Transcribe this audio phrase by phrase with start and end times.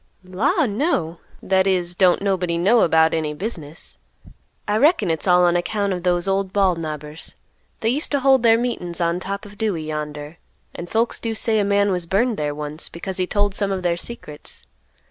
[0.23, 1.19] "Law, no!
[1.43, 3.99] that is, don't nobody know about any business;
[4.67, 7.35] I reckon it's all on account of those old Bald Knobbers;
[7.81, 10.39] they used to hold their meetin's on top of Dewey yonder,
[10.73, 13.83] and folks do say a man was burned there once, because he told some of
[13.83, 14.65] their secrets.